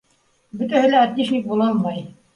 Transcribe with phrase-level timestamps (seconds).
[0.61, 2.05] Бөтәһе лә отличник була алмай.